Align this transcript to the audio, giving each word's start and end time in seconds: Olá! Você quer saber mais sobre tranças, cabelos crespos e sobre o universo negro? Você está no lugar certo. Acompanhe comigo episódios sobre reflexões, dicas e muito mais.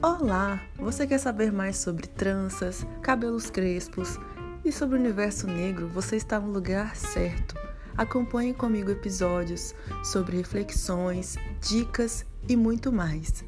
Olá! 0.00 0.62
Você 0.76 1.08
quer 1.08 1.18
saber 1.18 1.52
mais 1.52 1.76
sobre 1.76 2.06
tranças, 2.06 2.86
cabelos 3.02 3.50
crespos 3.50 4.16
e 4.64 4.70
sobre 4.70 4.96
o 4.96 5.00
universo 5.00 5.48
negro? 5.48 5.88
Você 5.88 6.14
está 6.14 6.38
no 6.38 6.52
lugar 6.52 6.94
certo. 6.94 7.56
Acompanhe 7.96 8.54
comigo 8.54 8.92
episódios 8.92 9.74
sobre 10.04 10.36
reflexões, 10.36 11.34
dicas 11.60 12.24
e 12.48 12.54
muito 12.54 12.92
mais. 12.92 13.44